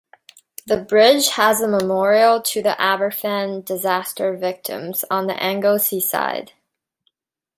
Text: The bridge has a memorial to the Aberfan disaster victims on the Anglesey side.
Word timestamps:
The 0.65 0.77
bridge 0.77 1.29
has 1.33 1.61
a 1.61 1.67
memorial 1.67 2.41
to 2.41 2.63
the 2.63 2.75
Aberfan 2.79 3.63
disaster 3.63 4.35
victims 4.35 5.05
on 5.11 5.27
the 5.27 5.35
Anglesey 5.35 5.99
side. 5.99 6.53